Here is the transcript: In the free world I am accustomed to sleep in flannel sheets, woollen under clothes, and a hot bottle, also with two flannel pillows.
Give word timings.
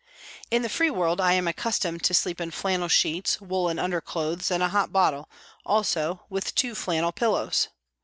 In 0.49 0.63
the 0.63 0.67
free 0.67 0.89
world 0.89 1.21
I 1.21 1.33
am 1.33 1.47
accustomed 1.47 2.03
to 2.05 2.15
sleep 2.15 2.41
in 2.41 2.49
flannel 2.49 2.87
sheets, 2.87 3.39
woollen 3.39 3.77
under 3.77 4.01
clothes, 4.01 4.49
and 4.49 4.63
a 4.63 4.69
hot 4.69 4.91
bottle, 4.91 5.29
also 5.63 6.21
with 6.27 6.55
two 6.55 6.73
flannel 6.73 7.11
pillows. 7.11 7.67